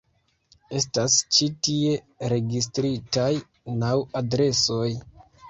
[0.77, 1.91] Estas ĉi tie
[2.33, 3.29] registritaj
[3.85, 3.93] naŭ
[4.23, 4.91] adresoj.